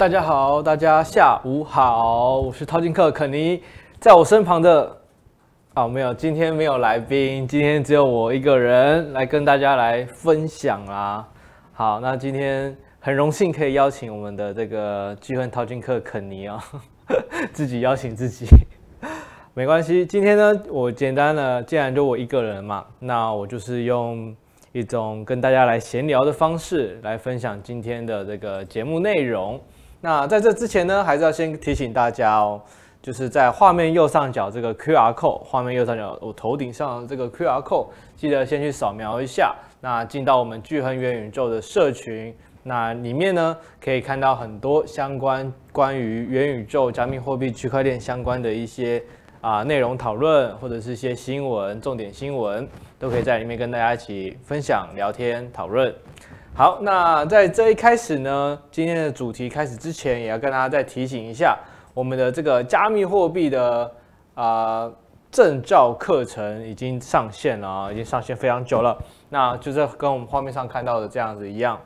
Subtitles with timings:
[0.00, 3.62] 大家好，大家下午好，我是淘金客肯尼，
[3.98, 4.96] 在我身旁的
[5.74, 11.28] 哦，没有，今天没有来宾，今天只有我一个人来跟大家来分享啦。
[11.74, 16.64] 好，那今天很荣幸可以邀请我们的这个巨亨淘金客肯尼啊，
[17.52, 18.46] 自己邀请自己，
[19.52, 20.06] 没关系。
[20.06, 24.34] 今天呢，我简单的，既然就我一个人嘛，那我就是用。
[24.72, 29.60] 一种跟大家来闲聊的方式来分享今天的这个节目内容。
[30.00, 32.60] 那在这之前呢，还是要先提醒大家哦，
[33.02, 39.54] 就是在画面右上角这个 QR 码画面右上角我头顶上的这个 QR 码记得先去扫描一下。
[39.80, 49.02] 那进到我们聚恒元宇宙的社群，那里面呢可以看到很多相关关于元宇宙、加密货币、区块链相关的一些。
[49.42, 55.94] 啊，内容讨论或者是一些新闻、重点新闻，都可以在里面跟大家一起分享、聊天、讨论。
[56.52, 61.56] 好，那在这一开始呢，今天的主题开始之前，也要跟大家再提醒一下，
[61.94, 63.90] 我们的这个加密货币的
[64.34, 64.90] 啊
[65.30, 68.98] 证照课程已经上线了，已经上线非常久了。
[69.30, 71.80] 那就是跟我们画面上看到的这样子一样，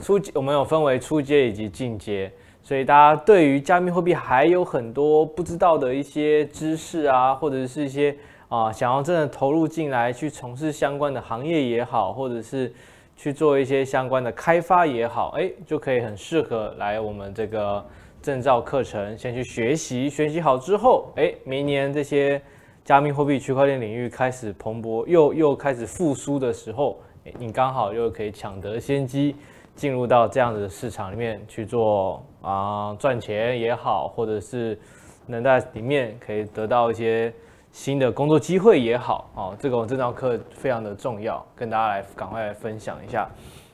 [0.00, 2.30] 初阶我们有分为初阶以及进阶。
[2.62, 8.16] 所以大家对于加密货币还有很多不知道的一些知识啊，或者是一些
[8.48, 12.72] 啊想要真的投入进来去从事相关的行业也好，或者是
[13.16, 17.84] 去做一些相关的开发也好，哎，就可以很适合来我们这个
[18.22, 20.08] 证照课程先去学习。
[20.08, 22.40] 学习好之后，哎，明年这些
[22.84, 29.34] 加密货币、区块链领域开始蓬勃，又又开始复苏的时候，哎，你刚好又可以抢得先机。
[29.74, 34.78] 进入到这样子的市场里面去做啊赚钱也好，或者是
[35.26, 37.30] 能在里面可以得到一些
[37.76, 43.28] 新的工作机会也好，哦，这个我这堂课非常的重要，跟大家来赶快来分享一下。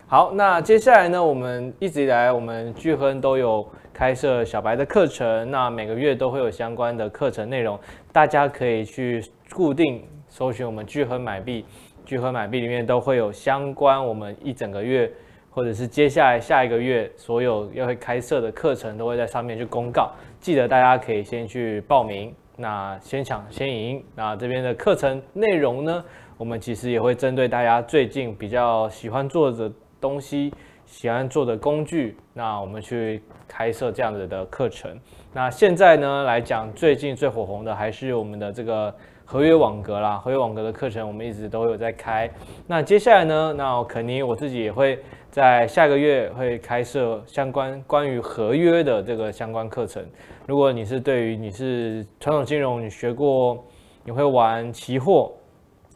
[0.08, 7.78] 好，那接下来呢，我们一直以来我们聚亨都有开设小白的课程，那每个月都会有相关的课程内容，
[8.10, 11.64] 大家可以去固定搜寻我们聚亨买币，
[12.04, 15.10] 聚亨买币里面都会有相关我们一整个月。
[15.54, 20.10] 或者是接下来下一个月所有要会开设的课程都会在上面去公告，
[20.40, 24.04] 记得大家可以先去报名，那先抢先赢。
[24.14, 26.04] 那这边的课程内容呢，
[26.36, 29.70] 我们其实也会针对大家最近比较喜欢做的
[30.00, 30.52] 东西、
[30.86, 34.98] 喜欢做的工具，那我们去开设这样子的课程。
[35.32, 38.94] 那现在呢来讲，最近最火红的还是我们的这个。
[39.24, 42.28] 合约网格啦，合约网格的课程我们一直都有在开。
[42.66, 44.98] 那接下来呢，那肯尼我自己也会
[45.30, 50.04] 在下个月会开设相关关于合约的这个相关课程。
[50.46, 53.64] 如果你是对于你是传统金融，你学过，
[54.04, 55.32] 你会玩期货，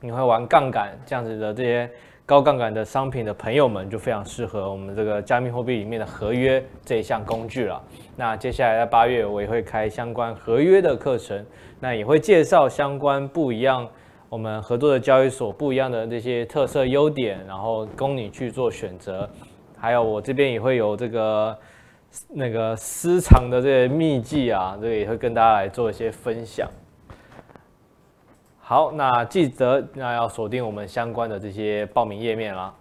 [0.01, 1.91] 你会玩杠杆这样子的这些。
[2.25, 7.81] 高杠杆的商品的朋友们就非常适合我们这个加密货币里面的合约这一项工具了。
[8.17, 11.47] 那接下来在八月我也会开相关合约的课程，
[11.79, 13.89] 那也会介绍相关不一样
[14.29, 19.31] 我们合作的交易所不一样的这些特色优点，然后供你去做选择。
[19.79, 21.57] 还有我这边也会有这个
[22.29, 26.69] 那个私藏的这些秘技啊，这个也会跟大家来做一些分享。
[28.61, 32.75] 好，那记得那要锁定我们相关的这些报名页面啦。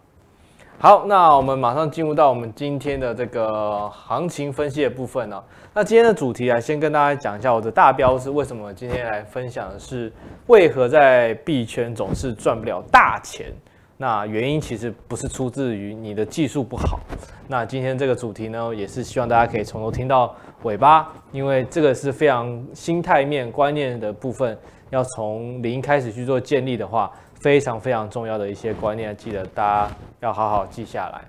[0.77, 5.41] 好，那我们马上进入到我们今天的这个行情分析的部分呢。
[5.73, 10.11] 那今天的主题啊，先跟大家讲一下我的大标是为什么今天来分享的是
[10.47, 13.53] 为何在币圈总是赚不了大钱。
[13.97, 16.99] 那原因其实不是出自于你的技术不好。
[17.47, 24.57] 那今天这个主题呢，也是希望大家可以从头听到尾巴，因为这个是非常心态面观念的部分。
[24.91, 27.11] 要从零开始去做建立的话，
[27.41, 31.21] 非常非常重要的一些观念，记得大家要好好记下来。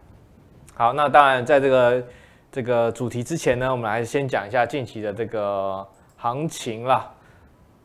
[0.75, 2.05] 好，那当然在这个
[2.53, 5.85] 这个主题之前呢，我们还是先讲一下近期的这个
[6.17, 7.11] 行情啦。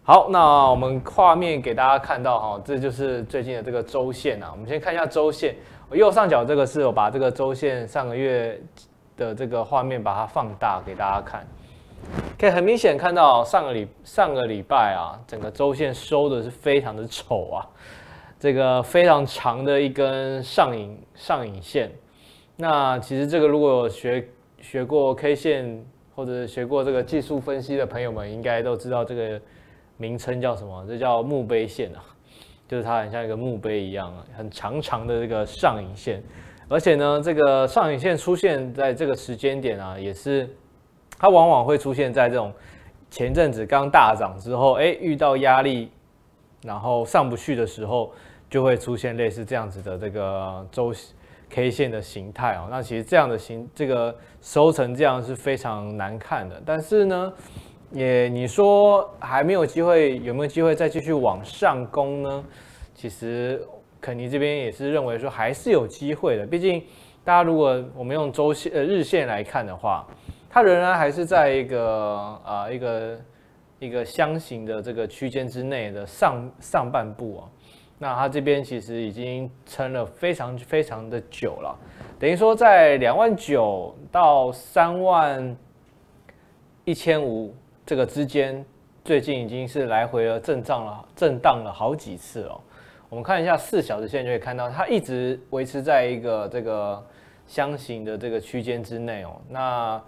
[0.04, 4.50] 好，那我们画面给大家看到哈，这就是最近的这个周线啊。
[4.52, 5.56] 我们先看一下周线，
[5.92, 8.60] 右上角这个是我把这个周线上个月
[9.16, 11.46] 的这个画面把它放大给大家看。
[12.40, 17.62] 可以很明显看到上个礼上个礼拜啊，整个周线收的是非常的丑啊，
[18.40, 21.92] 这个非常长的一根上影上影线。
[22.56, 24.28] 那其实这个如果学
[24.60, 29.40] 学过 K 线或者学过这个技术分析的朋友们，应该都知道这个
[30.02, 30.84] 名称叫什么？
[30.88, 32.02] 这叫墓碑线啊，
[32.68, 36.24] 就是它很像一个墓碑一样啊，很长长的这个上影线。
[36.68, 40.50] 而且呢，这个上影线出现在这个时间点啊，也是。
[41.20, 42.52] 它往往会出现在这种
[43.12, 45.92] 前阵子刚大涨之后，哎，遇到压力，
[46.64, 48.12] 然后上不去的时候，
[48.50, 50.92] 就会出现类似这样子的这个周
[51.50, 52.68] K 线的形态哦。
[52.72, 56.60] 那其实这样的形，这个收成这样是非常难看的。
[56.66, 57.34] 但是呢，
[57.92, 62.44] 也你说还没有机会，有没有机会再继续往上攻呢？
[62.96, 63.62] 其实
[64.00, 66.46] 肯尼这边也是认为说还是有机会的。
[66.46, 66.82] 毕竟
[67.24, 70.08] 大家如果我们用周线呃日线来看的话，
[70.50, 73.20] 它仍然还是在一个啊、一个
[73.80, 77.44] 一个箱型的这个区间之内的上上半部啊。
[78.00, 81.78] 那它这边其实已经撑了非常非常的久了，
[82.18, 85.58] 等于说在两万九到三万
[86.86, 87.54] 一千五。
[87.92, 88.66] 这个之间
[89.04, 92.58] 最近已经是来回了震荡了，震荡了好几次哦。
[93.10, 97.06] 我们看一下四小时线就可以看到，它一直维持在一个这个
[97.48, 99.36] 箱型的这个区间之内哦。
[99.50, 100.02] 那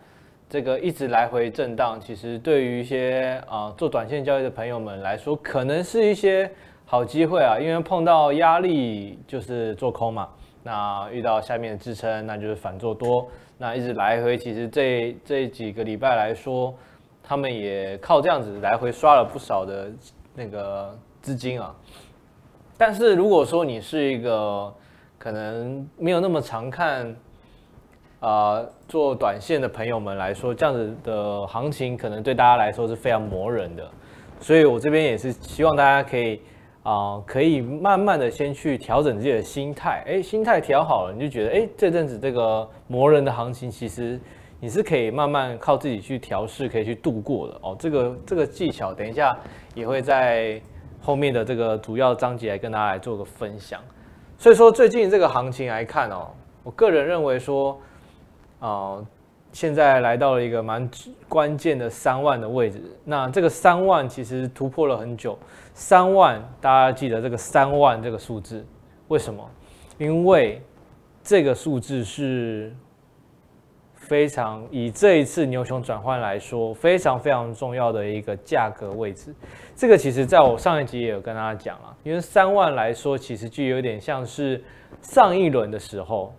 [0.50, 6.50] 这个一直来回震荡，其实对于一些啊、呃、做短线交易的朋友们来说，可能是一些
[6.86, 10.30] 好机会啊，因为碰到压力就是做空嘛，
[10.64, 13.28] 那遇到下面的支撑，那就是反做多。
[13.58, 16.74] 那一直来回，其实这这几个礼拜来说。
[17.26, 19.90] 他们也靠这样子来回刷了不少的
[20.36, 21.74] 那个资金啊，
[22.78, 24.72] 但是如果说你是一个
[25.18, 27.16] 可能没有那么常看
[28.20, 33.90] 啊、做短线的朋友们来说，这样子的行情可能对大家来说是非常磨人的，
[34.42, 36.42] 所以我这边也是希望大家可以
[36.84, 44.20] 啊、可以慢慢的先去调整自己的心态，哎，心态调好了，你就觉得哎这阵子这个磨人的行情其实。
[44.64, 47.76] 你是可以慢慢靠自己去调试，可以去度过的哦。
[47.78, 49.38] 这个这个技巧，等一下
[49.76, 50.62] 也会在
[51.02, 53.82] 后面的这个主要章节来跟大家来做个分享。
[54.38, 56.30] 所以说，最近这个行情来看哦，
[56.64, 57.78] 我个人认为说，
[58.60, 59.08] 啊、呃，
[59.52, 60.90] 现在来到了一个蛮
[61.28, 62.82] 关键的三万的位置。
[63.04, 65.38] 那这个三万其实突破了很久，
[65.74, 68.66] 三万大家记得这个三万这个数字，
[69.10, 69.46] 为什么？
[69.98, 70.62] 因为
[71.22, 72.74] 这个数字是。
[74.14, 79.34] 非常以这一次牛熊转换来说，非常非常重要的一个价格位置。
[79.76, 84.64] 这个其实在我上一集也有跟大家讲了，因为三万来说，其实就有点像是
[85.02, 86.32] 上一轮的时候，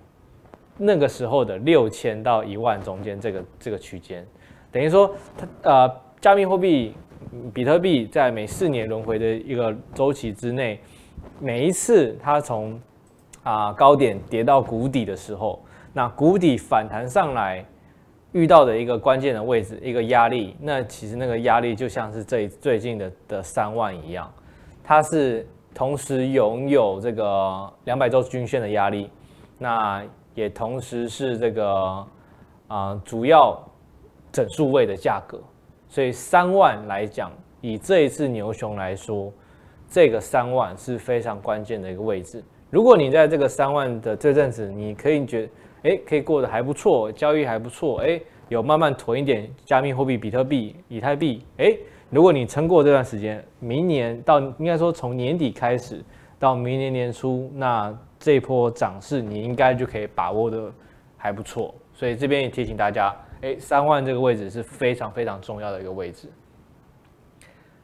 [0.79, 4.25] 那个时候的六千到一万中间这个这个区间，
[4.71, 6.95] 等于说它呃，加密货币
[7.53, 10.79] 比特币在每四年轮回的一个周期之内，
[11.41, 12.81] 每一次它从
[13.43, 15.61] 啊高点跌到谷底的时候。
[15.95, 17.65] 那谷底反弹上来
[18.33, 24.31] 遇到的一个关键的位置，一个压力，那其实那个压力就像是这最近的的三万一样，
[24.83, 29.09] 它是同时拥有这个两百周均线的压力，
[29.57, 30.05] 那
[30.35, 32.05] 也同时是这个
[32.67, 33.57] 啊、主要
[34.33, 35.41] 整数位的价格，
[35.89, 37.31] 所以三万来讲，
[37.61, 39.33] 以这一次牛熊来说，
[39.89, 42.43] 这个三万是非常关键的一个位置。
[42.69, 45.49] 如果你在这个三万的这阵子，你可以觉
[45.85, 51.77] 哎，可以过得还不错，交易还不错，哎，有慢慢囤一点加密货币，比特币、以太币，哎，
[52.09, 56.03] 如果你撑过这段时间，明年到应该说从年底开始
[56.39, 60.73] 到明年年初，那这一波涨势你应该就可以把握的
[61.17, 66.29] 还不错，所以这边也提醒大家，哎，三万这个位置是非常非常重要的一个位置。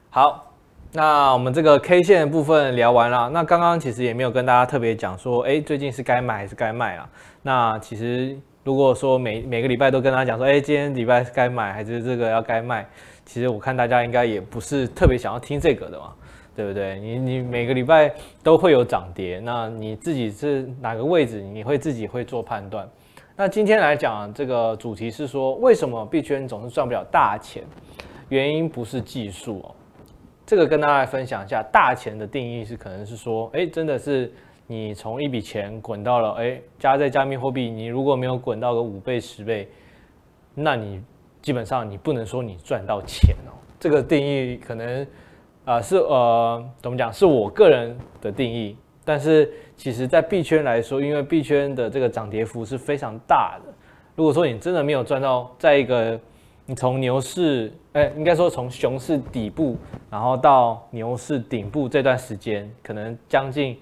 [0.09, 0.47] 好。
[0.93, 7.09] 那我们这个 K 线的部分聊完了，那刚刚其实也没有跟大家特别讲说，哎，最近是该买还是该卖啊？
[7.43, 12.87] 那其实如果说每每个礼拜都跟大家讲说，哎，今天礼拜该买还是这个要该卖？
[13.25, 16.13] 其实我看大家应该也不是特别想要听这个的嘛，
[16.55, 16.99] 对不对？
[16.99, 22.89] 你你每个礼拜都会有涨跌，那你自己是哪个位置，你会自己会做判断。
[23.37, 27.63] 那今天来讲这个主题是说，为什么币圈总是赚不了大钱？
[28.29, 29.75] 原因不是技术哦。
[30.45, 34.31] 这个跟大家分享一下，大钱的定义是可能是说，哎，真的是
[34.71, 39.69] 你从一笔钱滚到了，哎，加在加密货币，你如果没有滚到个五倍十倍，
[40.55, 41.03] 那你
[41.43, 43.51] 基本上你不能说你赚到钱哦。
[43.81, 45.05] 这个定义可能
[45.65, 53.73] 啊、是呃怎么讲，是我个人的定义，但是其实在币圈来说，因为币圈的这个涨跌幅是非常大的，
[54.15, 56.17] 如果说你真的没有赚到，在一个
[56.65, 59.77] 你从牛市，哎，应该说从熊市底部，
[60.09, 63.77] 然后到牛市顶部这段时间，可能将近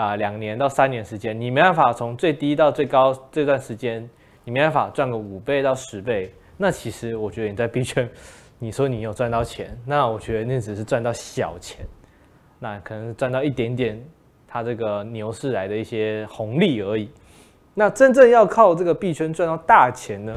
[0.00, 4.08] 啊两年到三年时间，你没办法从最低到最高这段时间，
[4.44, 6.32] 你没办法赚个五倍到十倍。
[6.56, 8.08] 那其实我觉得你在币圈，
[8.58, 11.84] 你说你有赚到钱，那我觉得那只是赚到小钱，
[12.58, 14.02] 那可能赚到一点点
[14.48, 17.10] 它这个牛市来的一些红利而已。
[17.74, 20.34] 那真正要靠这个币圈赚到大钱呢？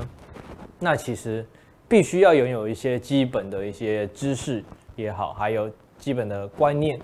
[0.79, 1.46] 那其实。
[1.86, 4.63] 必须要拥有一些基本的一些知识
[4.96, 7.00] 也好，还有基本的观念，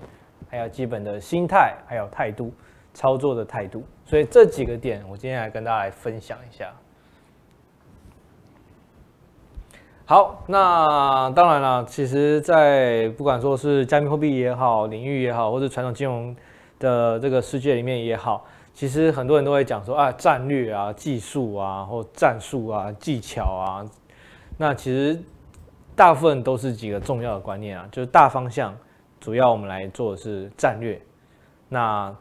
[0.50, 2.54] 还有基本的心态，还有态度，
[2.94, 3.84] 操作的态度。
[4.06, 6.74] 所以这几个点，我今天来跟大家来分享一下。
[10.06, 16.36] 好，那当然了，其实，在不管说是加密货币也好，领域也好，或者传统金融
[16.80, 23.86] 的这个世界里面也好，其实很多人都会讲说啊，战略啊、技术啊，或战术啊、技巧啊。
[24.58, 25.22] 那其实
[25.96, 28.76] 大部分都是几个重要的观念啊，就是大方向，
[29.20, 31.00] 主要我们来做的是战略。
[31.68, 32.16] 那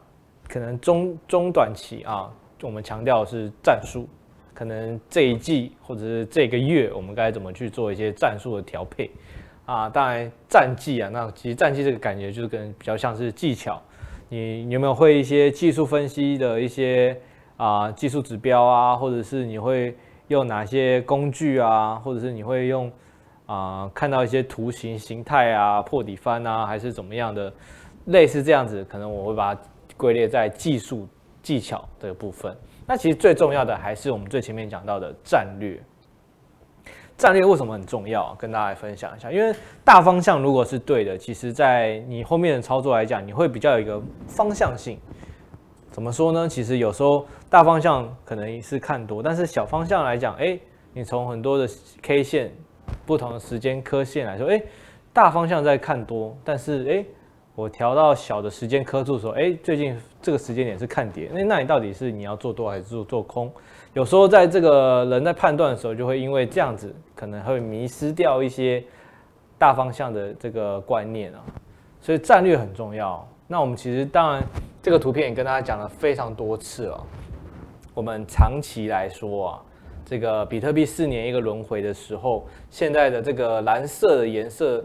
[0.47, 4.07] 可能中中短期啊，我们强调的是战术。
[4.53, 9.09] 可能这一季或者是这个月，我们该怎么去做一些战术的调配
[9.65, 9.87] 啊？
[9.87, 13.81] 当然战绩啊，那其实战绩这个感觉就是跟比较像是技巧。
[14.27, 17.17] 你，你有没有会一些技术分析的一些
[17.55, 19.95] 啊技术指标啊，或者是你会
[20.27, 22.91] 用哪些工具啊，或者是你会用
[23.49, 27.51] 啊看到一些图形形态啊破底翻啊，还是怎么样的
[28.05, 28.85] 类似这样子？
[28.85, 29.61] 可能我会把它
[29.97, 31.07] 归列在技术
[31.41, 32.55] 技巧的部分。
[32.85, 35.81] 那其实最重要的还是我们最前面讲到的战略。
[37.17, 38.33] 战略为什么很重要？
[38.35, 39.31] 跟大家分享一下。
[39.31, 39.53] 因为
[39.83, 44.97] 大方向如果是对的，其实在你后面的操作来讲，你会比较有一个方向性。
[45.91, 46.47] 怎么说呢？
[46.47, 50.57] 其实有时候大方向可能是看多，但是小方向来讲，哎，
[50.93, 51.67] 你从很多的
[52.01, 52.53] K 线、
[53.05, 54.61] 不同的时间刻线来说，哎，
[55.11, 57.05] 大方向在看多，但是哎。
[57.55, 63.51] 我调到小的时间刻度的时候，哎，最近这个时间点是看跌，那那你到底是你要做多还是做做空？
[63.91, 68.81] 有时候在这个人在判断的时候，就会因为这样子，可能会迷失掉一些
[69.57, 71.43] 大方向的这个观念啊。
[71.99, 73.27] 所以战略很重要。
[73.45, 74.41] 那我们其实当然
[74.81, 77.03] 这个图片也跟大家讲了非常多次了。
[77.93, 79.61] 我们长期来说啊，
[80.09, 84.83] 这个比特币四年一个轮回的时候，现在的这个蓝色的颜色。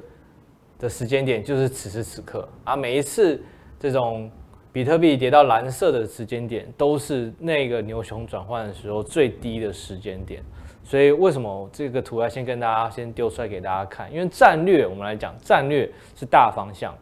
[0.77, 2.75] 的时间点就是此时此刻啊！
[2.75, 3.41] 每一次
[3.79, 4.29] 这种
[4.73, 10.43] 比特币跌到蓝色的时间点，都是那个牛熊转换的时候最低的时间点。
[10.83, 14.13] 所以为什么这个图要先跟大家先丢出来给大家看？
[14.13, 16.93] 因为战略，我们来讲战略是大方向、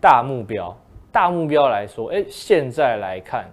[0.00, 0.74] 大目标、
[1.12, 3.44] 大目标来说，哎，现在来看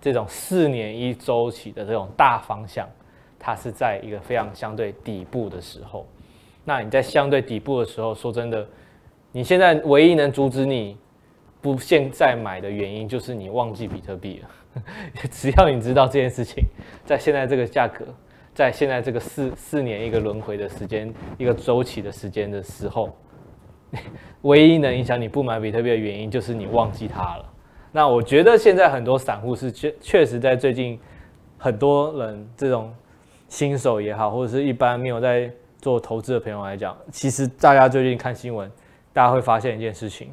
[0.00, 2.86] 这种四年一周期的这种大方向，
[3.40, 6.06] 它是在一个非常相对底部的时候。
[6.64, 8.64] 那你在相对底部的时候，说真的。
[9.32, 10.96] 你现在唯一能阻止你
[11.60, 14.82] 不现在买的原因，就是你忘记比特币了。
[15.30, 16.64] 只要你知道这件事情，
[17.04, 18.04] 在现在这个价格，
[18.54, 23.16] 在现在这个四四年一个轮回的时间，一个周期的时间的时候，
[24.42, 27.52] 唯一能影响你不买比特币的原因，就是你忘记它了。
[27.92, 30.98] 那我觉得现在很多散户是确确实在最近，
[31.56, 32.92] 很多人这种
[33.50, 38.70] 新手也好，或者是一般没有在做投资的朋友来讲，其实大家最近看新闻。
[39.12, 40.30] 大家会发现一件事情，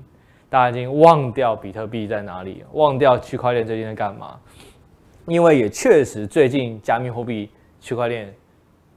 [0.51, 4.39] 大家已经忘掉比特币在哪里，忘掉区块链最近在干嘛。
[5.25, 7.49] 因为也确实最近加密货币、
[7.81, 8.31] 区块链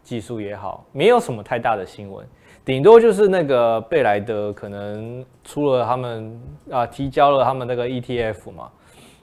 [0.03, 2.25] 技术也好，没有什么太大的新闻，
[2.63, 8.71] 顶多就是那个贝莱德可能出了他们啊提交了他们那个 ETF 嘛，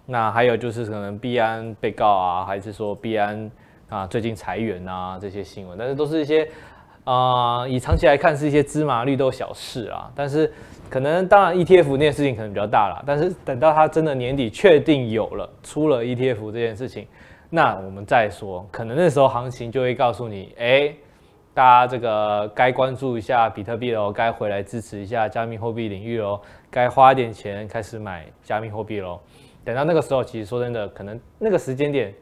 [0.08, 3.50] 那还有就是可能币安被告啊，还是说币安
[3.90, 6.50] 啊最近裁员啊这些新闻，但是都是一些。
[7.10, 10.52] 啊、以长期来看是一些芝麻绿豆小事啊，但是
[10.90, 17.08] 可能当然 ETF 那件事情可能比较大啦，但是等到它真的年底确定有了出了 ETF 这件事情，
[17.50, 20.94] 那我们再说，可能那时候行情就会告诉你，哎，
[21.54, 29.18] 大家这个该关注一下比特币喽，该回来支持一下加密货币领域喽，该花点钱开始买加密货币喽。
[29.64, 32.14] 等到那个时候，其实说真的，可能那个时间点。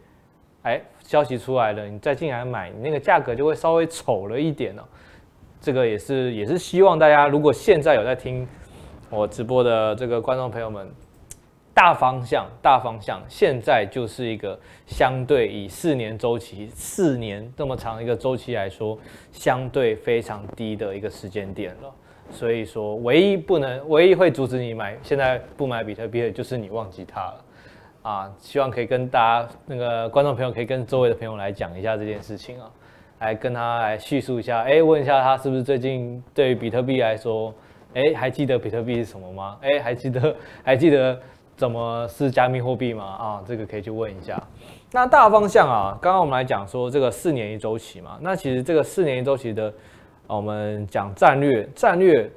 [0.66, 4.82] 哎，消息出来了，你再进来买，你那个价格就会稍微丑了一点哦。
[5.62, 8.48] 这个也是也是希望大家，如果现在有在听
[9.12, 10.90] 我直播的这个观众朋友们，
[11.72, 18.98] 大方向大方向，现在就是一个相对以四年周期，四年这么长一个周期来说，
[19.32, 21.94] 相对非常低的一个时间点了。
[22.32, 27.45] 所以说，唯一不能，唯一会阻止你买，现在不买比特币的就是你忘记它了。
[28.06, 32.70] 啊，希望可以跟大家那个观众朋友，可以跟周围的朋友来讲一下这件事情啊，
[33.18, 37.52] 来跟他来叙述一下，哎，问一下他是不是最近对于比特币来说，
[37.96, 39.58] 哎，还记得比特币是什么吗？
[39.60, 41.20] 哎，还记得 还记得
[41.58, 43.04] 怎么是加密货币吗？
[43.04, 44.40] 啊，这个可以去问一下。
[44.92, 49.74] 那大方向啊，刚刚我们来讲说这个四年一周期嘛，那其实这个四年一周期的，
[50.28, 52.30] 我们讲战略，战略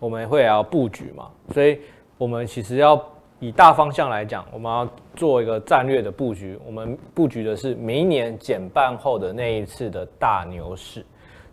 [0.00, 1.80] 我们会要布局嘛，所以
[2.16, 2.98] 我们其实要。
[3.40, 6.58] 以大方向来讲，我们要做一个战略的布局。
[6.64, 11.04] 我们布局的是明年减半后的那一次的大牛市。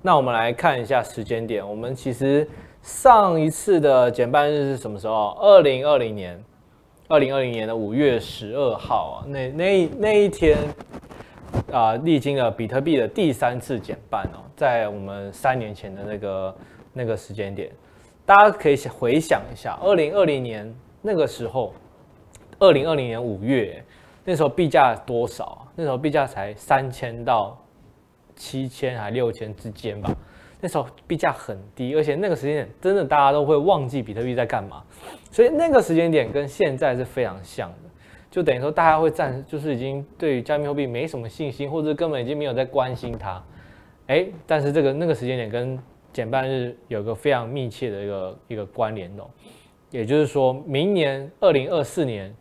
[0.01, 1.67] 那我们来看一下时间点。
[1.67, 2.47] 我们其实
[2.81, 5.37] 上一次的减半日是什么时候？
[5.41, 6.43] 二零二零年，
[7.07, 10.57] 二零二零年的五月十二号啊，那那那一天
[11.71, 16.55] 啊，历经了比特币的第三次减半哦，在我们三年前的那个
[16.93, 17.69] 那个时间点，
[18.25, 21.73] 大家可以回想一下，二零二零年那个时候，
[22.59, 23.83] 二零二零年五月
[24.23, 25.67] 那时候币价多少？
[25.75, 27.57] 那时候币价才三千到
[28.35, 30.15] 七千还六千之间吧。
[30.63, 34.83] 那时候币价很低，而且那个时间点真的大家都会忘记比特币在干嘛，
[35.31, 37.89] 所以那个时间点跟现在是非常像的，
[38.29, 43.43] 就等于说大家会暂时就是已经对于加密货币没什么信心，或者根本已经没有在关心它，
[44.05, 45.79] 哎，但是这个那个时间点跟
[46.13, 49.23] 减半日有个非常密切的一个一个关联哦，
[49.91, 52.33] 也就是说明年二零二四年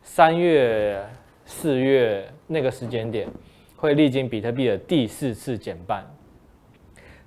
[0.00, 1.04] 三月
[1.44, 3.28] 四月那个时间点
[3.76, 6.06] 会历经比特币的第四次减半。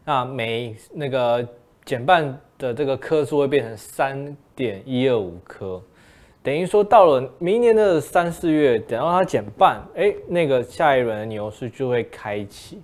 [0.03, 1.47] 那每那个
[1.85, 5.81] 减半的这个颗数会变成三点一二五颗，
[6.41, 12.81] 等于说到了明年的三四月，等到它减半，哎，那个下一轮的牛市就会开启。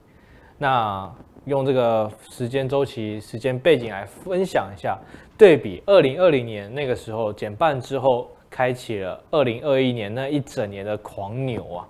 [0.57, 1.11] 那
[1.47, 4.95] 用这个时间周期、时间背景来分享一下，
[5.35, 11.87] 对比二零二零年那个时候减半之后，开启了二零二一年那一整年的狂牛啊，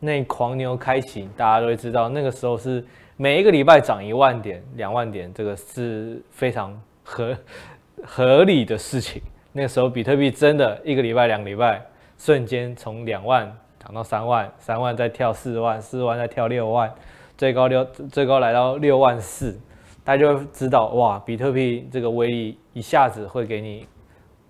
[0.00, 2.84] 那狂牛开启，大家都会知道那个时候是。
[3.18, 7.34] 每一个礼拜涨一万点、两万点，这个是非常合
[8.04, 9.22] 合理的事情。
[9.52, 11.80] 那个时候，比特币真的一个礼拜、两个礼拜，
[12.18, 13.50] 瞬间从两万
[13.82, 16.92] 涨到三万，三万再跳四万，四万再跳六万，
[17.36, 19.58] 最高六最高来到六万四，
[20.04, 23.86] 大家就会知道哇，比特币这个威力一下子会给你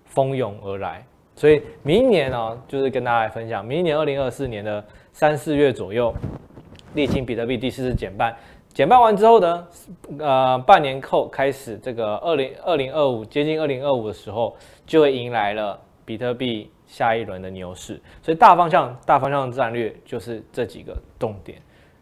[0.05, 1.05] 蜂拥而来。
[1.35, 6.13] 所以明年呢、就是跟大家来分享，明年二零二四年的三四月左右，
[6.95, 8.35] 历经比特币第四次减半。
[8.73, 9.67] 减半完之后呢，
[10.19, 17.99] 呃，半年后开始，这个二零二零二五接近二零二五的时候，就会迎来了比特币下一轮的牛市。
[18.21, 21.59] 所以大方向、大方向的战略就是这几个重点，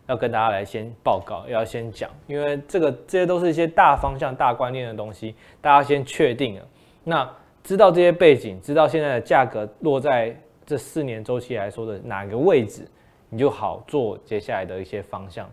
[0.07, 6.61] 要跟大家来先报告，要先讲，因为这个这些都是一些大方向、大观念的东西，大家先确定了。
[7.03, 7.29] 那
[7.63, 12.87] 知道这些背景，知道现在的价格落在这四年周期来说的哪个位置，
[13.29, 15.49] 你就好做接下来的一些方向。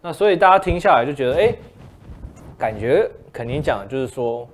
[0.00, 1.54] 那所以大家听下来就觉得，哎、
[2.58, 4.48] 感觉肯定讲就是说，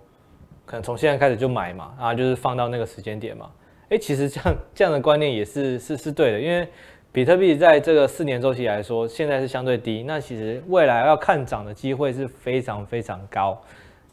[0.64, 3.50] 可能从现在开始就买嘛，啊，就是放到那个时间点嘛。
[3.88, 6.68] 哎、其实这样这样的观念也是是是对的，因为
[7.12, 13.60] 比特币在这个四年周期来说，现在是相对低，那其实未来要看涨的机会是非常非常高。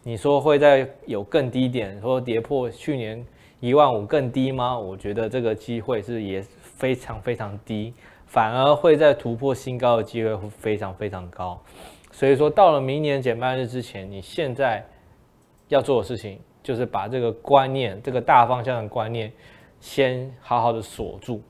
[0.01, 3.23] 你说会在有更低点，说跌破去年
[3.59, 4.79] 一万五更低吗？
[4.79, 7.93] 我觉得这个机会是也非常非常低。
[8.25, 11.57] 反而会在突破新高的机会会非常非常高，
[12.11, 14.83] 所以说到了明年减半日之前，你现在
[15.69, 19.31] 要做的事情就是把这个观念、这个大方向的观念
[19.79, 21.41] 先好好的锁住。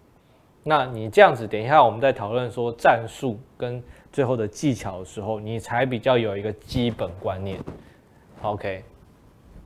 [0.70, 7.58] 那你这样子，等一下我们在讨论说战术跟最后的技巧的时候，你才比较有一个基本观念。
[8.42, 8.84] OK，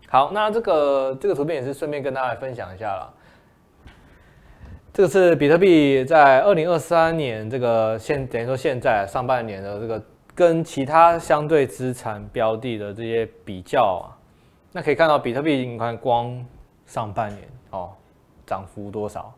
[0.07, 3.11] 好，那这个这个图片也是顺便跟大家分享一下啦。
[4.93, 9.99] 这个是比特币在二零二三年这个现等于说现在上半年的这个
[10.35, 14.13] 跟其他相对资产标的的这些比较啊，
[14.71, 16.45] 那可以看到比特币你看光
[16.85, 17.89] 上半年哦
[18.45, 19.33] 涨幅多少？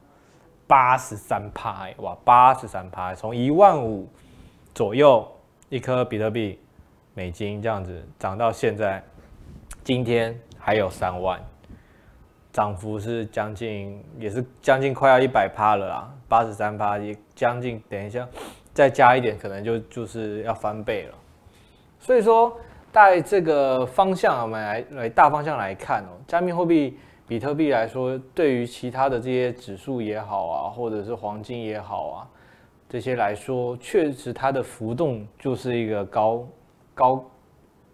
[0.68, 4.08] 八十三趴哇，八十三趴，从一万五
[4.74, 5.28] 左右
[5.70, 6.60] 一颗比特币
[7.14, 9.04] 美金这样子涨到现在，
[9.84, 11.40] 今天还有三万。
[12.52, 18.28] 涨幅是将近，也是将近快要一百趴了啦，八十三趴也将近，等一下
[18.76, 21.16] 再加一点，可能就就是要翻倍了。
[22.00, 22.56] 所以说，
[22.92, 26.96] 在这个方向，我们来来大方向来看哦，加密货币
[27.28, 32.28] 比特币来说，对于其他的这些指数也好啊，或者是黄金也好啊，
[32.90, 36.48] 这些来说，确实它的浮动就是一个高
[36.94, 37.24] 高，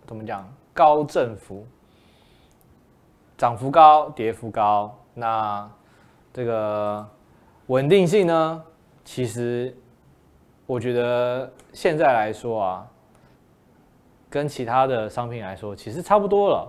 [0.05, 1.65] 怎么讲，高振幅。
[3.37, 5.71] 涨幅高，跌幅高，那
[6.33, 7.07] 这个
[7.67, 8.63] 稳定性呢？
[9.05, 9.73] 其实
[10.65, 12.87] 我觉得现在来说啊，
[14.29, 16.67] 跟其他的商品来说，其实差不多了。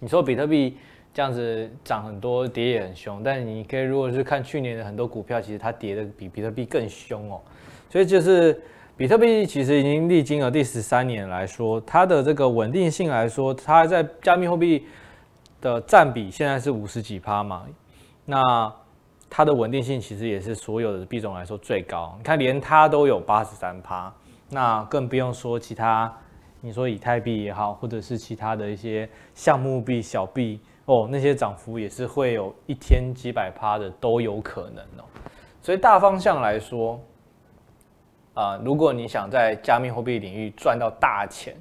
[0.00, 0.76] 你说比特币
[1.14, 7.40] 这样子涨很多，跌也很凶，但你可以如果是看去年的很多股票，其实它跌的比比特币更凶哦。
[7.88, 8.60] 所以就是
[8.96, 14.84] 比特币其实已经历经了第十三年来说，它的这个稳定性来说，它在加密货币。
[15.60, 17.64] 的占比现在是五十几趴嘛，
[18.26, 18.70] 那
[19.30, 22.14] 它的稳定性其实也是所有的币种来说最高。
[22.18, 24.12] 你看，连它都有八十三趴，
[24.50, 26.14] 那更不用说其他，
[26.60, 35.04] 你说以太币也好，或者是其他的一些项目币、小币哦，那些涨幅也是会有一天几百趴的都有可能哦。
[35.62, 37.00] 所以大方向来说，
[38.34, 41.56] 啊、如果你想在加密货币领域赚到大钱，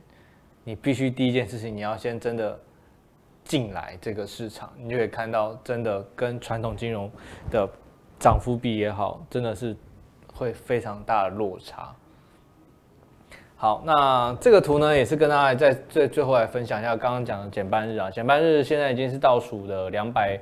[0.64, 2.60] 你必须第一件事情，你要先真的
[3.44, 7.10] 进来这个市场，你就可以看到真的跟传统金融
[7.50, 7.70] 的
[8.20, 9.76] 涨幅比也好，真的是
[10.34, 11.96] 会非常大的落差。
[13.63, 20.38] 好，那这个图呢，也是跟大家在最最后来分享一下刚刚讲的减半日啊，减半日现在已经是倒数的两百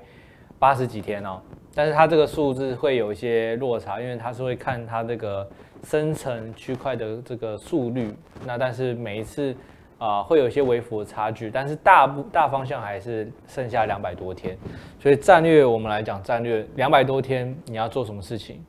[0.58, 1.40] 八十几天哦，
[1.76, 5.48] 但是它这个数字会有一些落差，因为它是会看它这个
[5.84, 8.12] 生成区块的这个速率，
[8.44, 9.56] 那但是每一次。
[10.00, 14.58] 啊、会有一些微幅的差距，但是大部大方向还是剩下两百多天，
[15.00, 18.66] 所以战略我们来讲，战略两百多天你要做什么事情？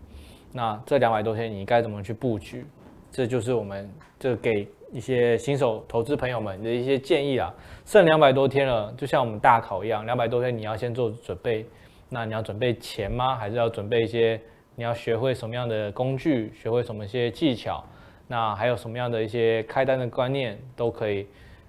[0.53, 2.67] 那这两百多天你该怎么去布局？
[3.13, 7.55] 这就是我们这给一些新手投资朋友们的一些建议啊。
[7.85, 11.65] 剩两百多天了，就像我们大考一样，两百多天你要先做准备。
[12.09, 13.37] 那你要准备钱吗？
[13.37, 14.41] 还是要准备一些？
[14.75, 16.51] 你要学会什么样的工具？
[16.55, 17.85] 学会什么一些技巧？
[18.27, 21.27] 那还有什么样的一些开单的观念都可以，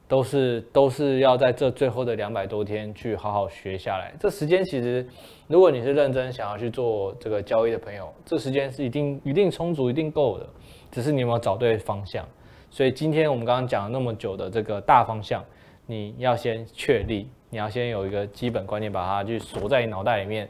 [0.07, 4.13] 都是都是要在这最后的两百多天去好好学下来。
[4.19, 5.05] 这时间其实，
[5.47, 10.47] 如果你是认真想要去做这个交易的朋友，这时间是一定一定充足、一定够的。
[10.93, 12.23] 只是你有没有找对方向？
[12.69, 15.43] 所以今天我们刚刚讲了那么久的这个大方向，
[15.87, 20.47] 你要先确立，你要先有一个基本观念，把它去锁在你脑袋里面。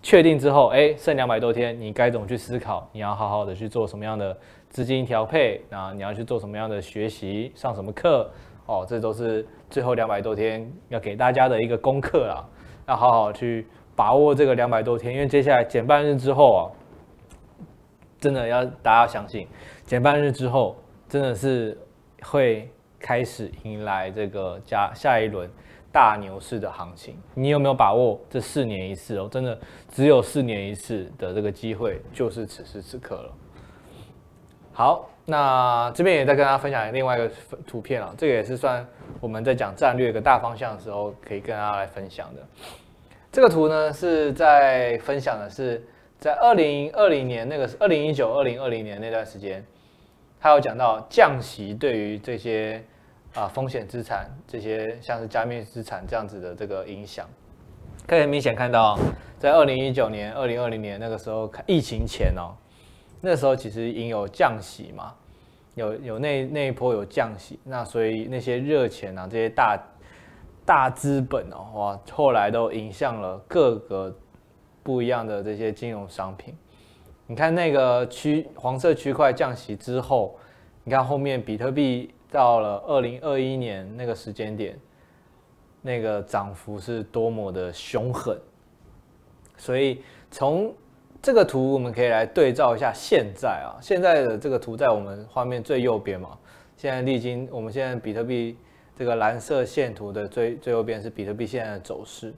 [0.00, 2.88] 确定之后，哎，剩两百多天，你该怎么去思考？
[2.92, 4.34] 你要好好的去做什么样的
[4.68, 5.60] 资金调配？
[5.68, 7.50] 那你要去做什么样的学习？
[7.56, 8.30] 上什么课？
[8.66, 12.46] 哦，这都是最后两百多天要给大家的一个功课啊。
[12.86, 16.62] 要好好去把握这个两百多天，因为接下来减半日之后啊，
[18.20, 19.48] 真的要大家要相信，
[19.84, 20.76] 减半日之后
[21.08, 21.76] 真的是
[22.22, 25.50] 会开始迎来这个加下一轮。
[25.92, 28.20] 大牛市的行情，你有没有把握？
[28.30, 33.32] 这四年一次哦，真的只有四年一次的这个机会，就是此时此刻了。
[34.72, 37.28] 好，那这边也再跟大家分享另外一个
[37.66, 38.86] 图片啊，这个也是算
[39.18, 42.42] 我们在讲战略一个大方向的时候，可以跟大家来分享的。
[43.32, 45.84] 这个图呢是在分享的是
[46.20, 49.64] 在二零二零年那个二零一九二零二零年那段时间，
[50.38, 52.80] 他有讲到降息对于这些。
[53.32, 57.24] 啊，风险资产这些像是加密资产这样子的这个影响，
[58.04, 58.98] 可以很明显看到，
[59.38, 62.50] 在二零一九年、二零二零年那个时候看，疫情前哦，
[63.20, 65.14] 那时候其实已经有降息嘛，
[65.76, 69.80] 有有那那一波有降息，那所以那些热钱啊，这些大
[70.66, 74.12] 大资本哦，哇，后来都影响了各个
[74.82, 76.54] 不一样的这些金融商品。
[77.26, 80.36] 你看那个区黄色区块降息之后，
[80.84, 82.10] 你看后面比特币。
[82.32, 84.78] 到了二零二一年那个时间点，
[85.82, 88.40] 那个涨幅是多么的凶狠，
[89.56, 90.72] 所以从
[91.20, 96.38] 这个图我们可以来对照一下现在啊，现在的这个图在我们画面最右边嘛，
[96.76, 98.56] 现在历经我们现在比特币
[98.96, 102.32] 这个蓝色线图的最最右边是比特币现在的走势。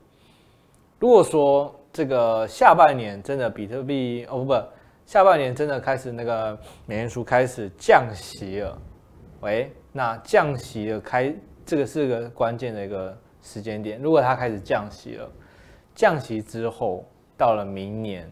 [0.98, 4.54] 如果说这个下半年真的比特币哦不，
[5.04, 8.78] 下半年真的开始那个美联储开始降息了，
[9.40, 9.70] 喂。
[9.94, 11.34] 那降息的开，
[11.66, 14.00] 这个是个关键的一个时间点。
[14.00, 15.30] 如果它开始降息了，
[15.94, 17.04] 降息之后
[17.36, 18.26] 到了明年，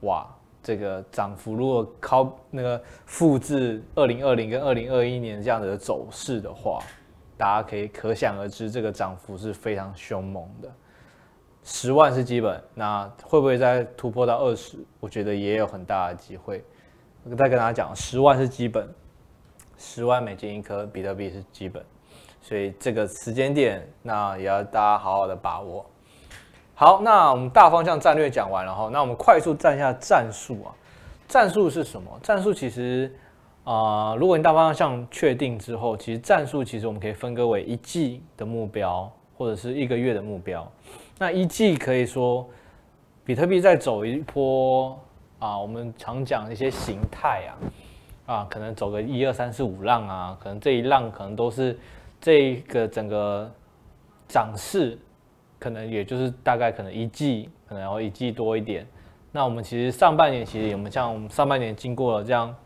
[0.00, 0.26] 哇，
[0.60, 6.82] 这个涨幅如果靠那个复制二零二零跟二零二一年这样子的走势的话，
[7.38, 10.68] 大家可以可想而知，这个涨幅是非常凶猛的。
[11.64, 14.76] 十万是基本，那会不会再突破到二十？
[15.00, 16.62] 我觉得也有很大的机会。
[17.24, 18.86] 我再跟大家讲，十万是基本。
[19.76, 21.84] 十万美金一颗比特币是基本，
[22.40, 25.84] 所以这个时间点，那也要大家好好的把握。
[26.74, 30.70] 好，那我们大方向战略讲完了哈，那我们快速站一下战术啊。
[31.26, 32.08] 战术是什么？
[32.22, 33.12] 战术其实
[33.64, 40.70] 啊、如果你大方向确定之后，其实战术其实我们可以分割为一季的目标，或者是一个月的目标。
[41.18, 42.48] 那一季可以说，
[43.24, 44.98] 比特币在走一波
[45.38, 47.52] 啊，我们常讲一些形态啊。
[48.26, 51.78] 啊，可能走个一二三四五浪啊，可能这一浪可能都是
[52.18, 53.50] 这个整个
[54.26, 54.98] 涨势，
[55.58, 58.86] 可能也就是大概可能一季，可能要一季多一点。
[59.30, 62.56] 那我们其实上半年其实我们像我们上半年经过了这样，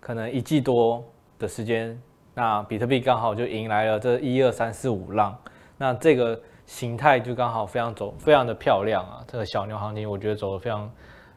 [0.00, 1.02] 可能一季多
[1.38, 1.98] 的时间，
[2.34, 5.34] 那比特币刚好就迎来了这一二三四五浪，
[5.78, 6.38] 那这个
[6.72, 10.90] 形态就刚好非常走非常的漂亮啊，这个小牛行情我觉得走得非常。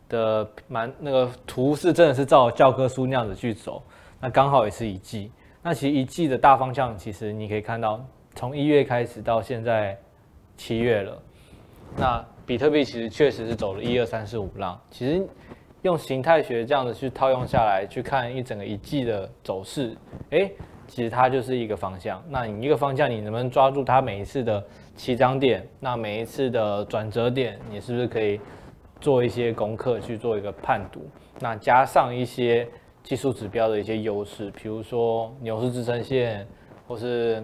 [0.07, 3.81] 的蛮那个图是真的是照教科书那样子去走，
[4.19, 5.31] 那刚好也是一季。
[5.63, 7.99] 那其实一季的大方向，其实你可以看到，
[8.35, 9.97] 从一月开始到现在
[10.57, 11.19] 七月了。
[11.97, 15.27] 那比特币其实确实是走了一二三四五浪，其实
[15.81, 19.97] 用形态学这样的去套用下来，去看一整个一季的走势，
[20.29, 20.51] 诶，
[20.87, 22.23] 其实它就是一个方向。
[22.29, 24.63] 那你一个方向，你能不能抓住它每一次的
[24.95, 25.67] 起涨点？
[25.79, 28.39] 那每一次的转折点，你是不是可以
[28.99, 31.01] 做一些功课去做一个判读？
[31.39, 32.67] 那加上一些
[33.03, 36.47] 技术指标的一些优势，比如说牛市支撑线，
[36.87, 37.43] 或是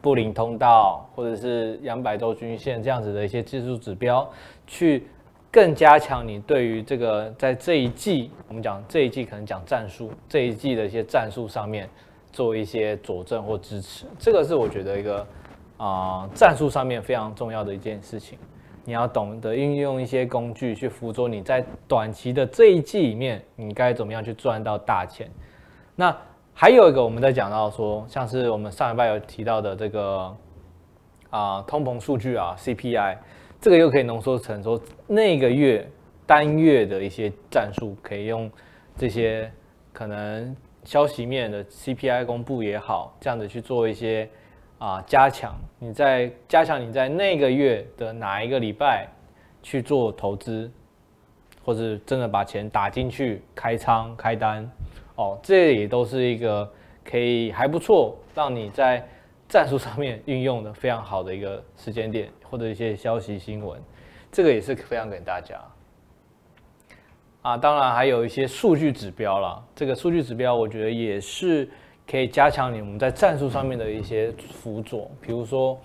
[0.00, 4.30] 布林通道，或者是两百周均线这样子的一些技术指标，
[4.66, 5.06] 去
[5.50, 11.88] 更加强你对于这个在这一季，我们讲这一季可能讲战术，这一季的一些战术上面
[12.30, 15.26] 做一些佐证或支持，这个是我觉得一个
[15.78, 18.38] 啊、战术上面非常重要的一件事情。
[18.84, 25.30] 你要懂得运用一些工具去辅佐你在短期的这一季里面，你该怎么样去赚到大钱。
[25.94, 26.16] 那
[26.54, 30.34] 还有一个，我们在讲到说，像是我们上礼拜有提到的这个
[31.30, 33.18] 啊、通膨数据啊，CPI，
[33.60, 35.86] 这个又可以浓缩成说那个月
[36.26, 38.50] 单月的一些战术，可以用
[38.96, 39.52] 这些
[39.92, 44.28] 可能消息面的 CPI 公布也好，这样子去做一些。
[44.78, 49.08] 啊，加强你在加强你在那个月的哪一个礼拜
[49.60, 50.70] 去做投资，
[51.64, 54.70] 或者真的把钱打进去开仓开单，
[55.16, 56.70] 哦，这也都是一个
[57.04, 59.04] 可以还不错，让你在
[59.48, 63.80] 战术上面运用的非常好的一个时间点，或者一些消息新闻，
[64.30, 65.60] 这个也是分享给大家。
[67.42, 71.68] 啊，当然还有一些数据指标啦，这个数据指标我觉得也是。
[72.10, 75.78] 可以加强你们在战术上面的一些辅佐，比如说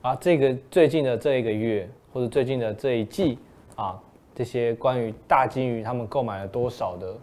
[0.00, 3.38] 啊，这个最近的这一个月或者最近的这一季
[3.74, 4.00] 啊，
[4.34, 7.14] 这些关于大鲸鱼他们购买了多少的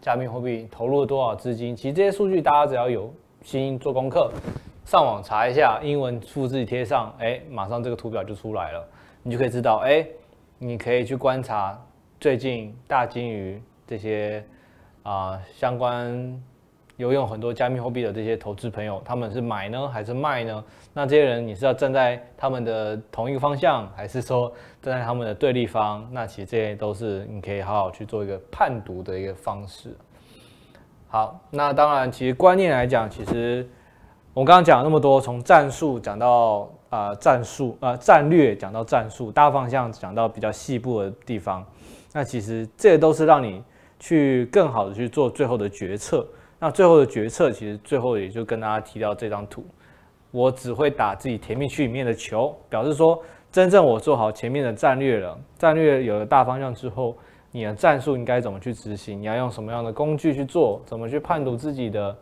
[0.00, 4.32] 加密货币，投入了多少资金，其实这些数据大家只要有心做功课，
[4.84, 8.84] 上网查一下，英文复制贴上，哎，马上这个图表就出来了，
[9.22, 10.04] 你就可以知道，哎，
[10.58, 11.80] 你可以去观察
[12.18, 14.44] 最近大鲸鱼这些
[15.04, 16.42] 啊相关。
[16.96, 20.64] 有用很多加密货币的这些投资朋友，他们是买呢还是卖呢？
[20.92, 26.08] 那这些人你是要站在他们的同一个方向，还是说站在他们的对立方？
[26.12, 29.92] 那其实这些都是你可以好好去做一个判读的一个方式。
[31.08, 33.68] 好，那当然，其实观念来讲，其实
[34.32, 41.66] 我刚刚讲了那么多，从战术讲到啊、战术啊、呃、战略，讲到战术，大方向讲到比较细部的地方，
[42.12, 43.60] 那其实这些都是让你
[43.98, 46.24] 去更好的去做最后的决策。
[46.64, 49.62] 那最后的决策，其实最后也就跟大家提到这张图，
[50.30, 53.22] 我只会打自己甜蜜区里面的球，表示说
[53.52, 57.14] 真正我做好前面的战略了，战略有了大方向之后，
[57.50, 59.20] 你的战术应该怎么去执行？
[59.20, 60.80] 你要用什么样的工具去做？
[60.86, 62.16] 怎么去判读自己的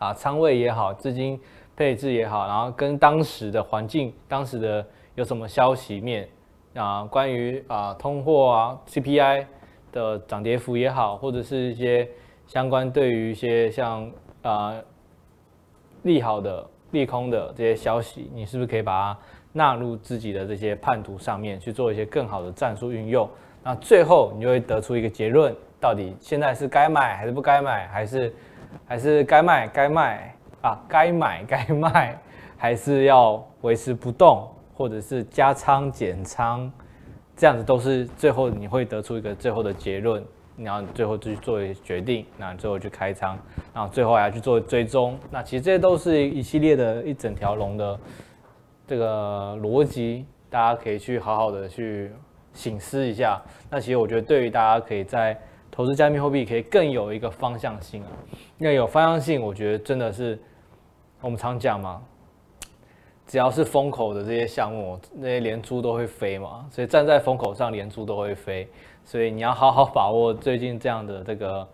[0.00, 1.40] 啊仓位也好，资金
[1.76, 6.28] 配置也好，然后跟当时的环境，当时的有什么消息面
[6.74, 9.46] 啊，关于啊通货啊 CPI
[9.92, 12.08] 的涨跌幅也好，或者是一些。
[12.46, 14.10] 相关对于一些像
[14.42, 14.74] 啊、
[16.02, 19.18] 利好的、利空的这些消息，你是不是可以把它
[19.52, 23.28] 纳入自己的这些判图上面去做一些更好的战术运用？
[23.62, 27.86] 那最后你就会得出一个结论：到底现在是该买还是不该买？
[27.88, 28.34] 还是
[28.86, 30.78] 还是该卖该卖啊？
[30.88, 32.18] 该买 该卖？
[32.56, 36.70] 还是要维持不动，或者是加仓减仓？
[37.36, 40.24] 这样子都是最后你会得出一个最后的结论。
[40.56, 43.38] 然后最后去做决定，那最后去开仓，
[43.74, 45.18] 然后最后还要去做追踪。
[45.30, 47.98] 那其实这些都是一系列的一整条龙的
[48.86, 52.12] 这个逻辑，大家可以去好好的去
[52.52, 53.40] 省思一下。
[53.70, 55.36] 那其实我觉得对于大家可以在
[55.70, 58.08] 投资加密货币可以更有一个方向性啊，
[58.58, 60.38] 因为有方向性，我觉得真的是
[61.22, 62.02] 我们常讲嘛，
[63.26, 68.68] 只要是风口的这些项目，那些连猪都会飞嘛，所以站在风口上，连猪都会飞。
[69.04, 71.68] 所以你要好好把握最近这样的这个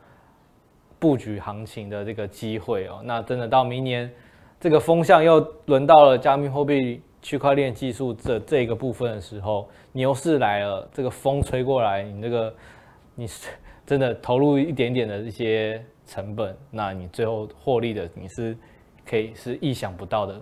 [0.98, 3.00] 布局行情的这个机会哦。
[3.04, 4.10] 那真的到明年，
[4.58, 12.54] 这个风向又轮到了加密货币、区块链技术这这个部分的时候，牛市来了，这个风吹过来，你这个
[13.14, 13.28] 你
[13.86, 18.56] 真的投入一点点的一些成本，那你最后获利的你是
[19.06, 20.40] 可以是意想不到的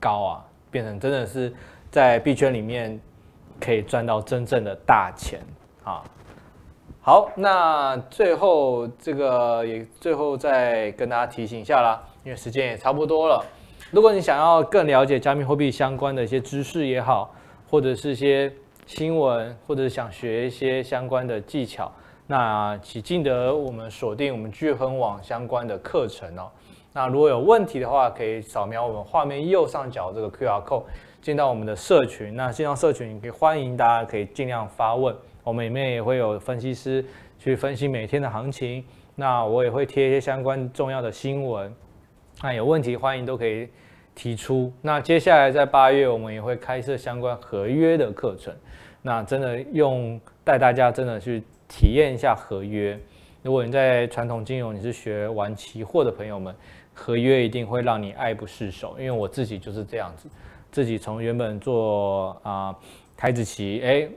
[0.00, 1.52] 高啊，变成真的是
[1.90, 3.00] 在币圈里面
[3.60, 5.40] 可以赚到真正的大钱
[5.84, 6.02] 啊。
[7.06, 13.44] 好，那最后这个也最后再跟大家提醒一下啦，因为时间也差不多了。
[13.90, 17.30] 如果你想要更了解加密货币相关的一些知识也好，
[17.68, 18.50] 或者是一些
[18.86, 21.92] 新闻，或者想学一些相关的技巧，
[22.26, 26.50] 那请记得我们锁定我们聚亨网相关的课程哦。
[26.94, 30.84] 那如果有问题的话，可以扫描我们画面右上角这个 QR code
[31.20, 32.34] 进到我们的社群。
[32.34, 35.14] 那进到社群，可以欢迎大家可以尽量发问，
[35.44, 37.04] 我们里面也会有分析师
[37.38, 38.84] 去分析每天的行情。
[39.14, 41.72] 那我也会贴一些相关重要的新闻。
[42.42, 43.68] 那有问题欢迎都可以
[44.12, 44.72] 提出。
[44.82, 48.52] 那接下来在八月，我们也会开设相关合约的课程。
[49.02, 52.98] 那真的用带大家真的去体验一下合约。
[53.42, 56.52] 如果你在传统金融，你是学玩期货的朋友们，
[56.94, 58.96] 合约一定会让你爱不释手。
[58.98, 60.28] 因为我自己就是这样子，
[60.72, 62.74] 自己从原本做啊、
[63.16, 64.08] 台子棋，哎，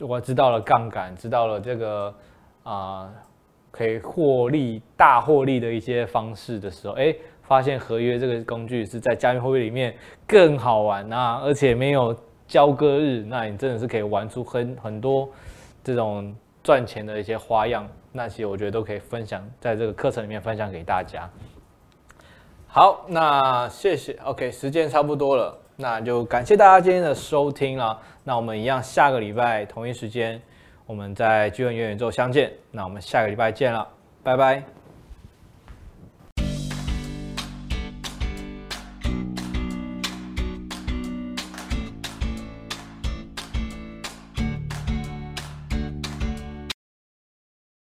[0.00, 2.14] 我知道了杠杆，知道了这个
[2.62, 3.10] 啊、
[3.70, 9.96] 可以获利大获利的一些方式的时候，哎，发现合约这个工具是在加密货币里面
[10.26, 15.28] 更好玩啊，而且没有交割日，那你真的是可以玩出很很多
[15.84, 17.86] 这种赚钱的一些花样。
[18.12, 21.28] 那些我觉得都可以分享，在这个课程里面分享给大家。
[22.66, 24.18] 好，那谢谢。
[24.24, 28.00] OK，时间差不多了，那就感谢大家今天的收听了。
[28.24, 30.40] 那我们一样，下个礼拜同一时间，
[30.86, 32.50] 我们在巨亨元宇宙相见。
[32.70, 33.86] 那我们下个礼拜见了，
[34.22, 34.85] 拜拜。